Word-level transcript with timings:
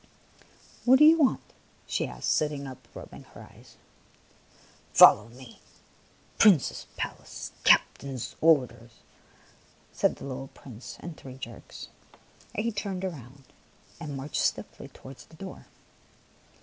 "What 0.83 0.97
do 0.97 1.05
you 1.05 1.19
want?" 1.19 1.53
she 1.85 2.07
asked, 2.07 2.31
sitting 2.31 2.65
up 2.65 2.85
and 2.87 2.95
rubbing 2.95 3.21
her 3.35 3.43
eyes." 3.43 3.75
Follow 4.95 5.27
me. 5.29 5.59
Prince's 6.39 6.87
palace. 6.97 7.51
Captain's 7.63 8.35
orders," 8.41 8.93
said 9.93 10.15
the 10.15 10.25
little 10.25 10.49
soldier, 10.55 10.97
in 11.05 11.13
three 11.13 11.35
jerks; 11.37 11.89
and 12.55 12.65
he 12.65 12.71
turned 12.71 13.03
round 13.03 13.43
and 13.99 14.17
marched 14.17 14.41
stiffly 14.41 14.87
towards 14.87 15.25
the 15.27 15.35
door. 15.35 15.67